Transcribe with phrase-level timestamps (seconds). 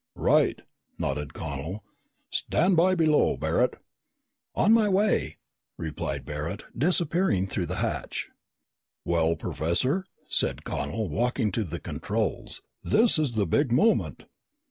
[0.15, 0.63] "Right,"
[0.97, 1.83] nodded Connel.
[2.31, 3.75] "Stand by below, Barret."
[4.55, 5.37] "On my way,"
[5.77, 8.29] replied Barret, disappearing through the hatch.
[9.05, 14.23] "Well, Professor," said Connel, walking to the controls, "this is the big moment!"